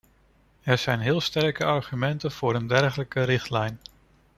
Er 0.61 0.77
zijn 0.77 0.99
heel 0.99 1.21
sterke 1.21 1.63
argumenten 1.65 2.31
voor 2.31 2.55
een 2.55 2.67
dergelijke 2.67 3.23
richtlijn. 3.23 3.79